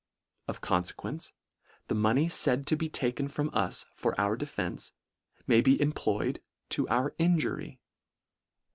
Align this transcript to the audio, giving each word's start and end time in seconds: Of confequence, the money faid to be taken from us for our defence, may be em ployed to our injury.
Of 0.47 0.61
confequence, 0.61 1.31
the 1.87 1.93
money 1.93 2.27
faid 2.27 2.65
to 2.65 2.75
be 2.75 2.89
taken 2.89 3.27
from 3.27 3.51
us 3.53 3.85
for 3.93 4.19
our 4.19 4.35
defence, 4.35 4.93
may 5.45 5.61
be 5.61 5.79
em 5.79 5.93
ployed 5.93 6.39
to 6.69 6.89
our 6.89 7.13
injury. 7.19 7.79